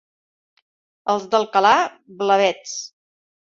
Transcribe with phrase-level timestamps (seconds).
[1.15, 1.75] Els d'Alcalà,
[2.25, 2.75] blavets.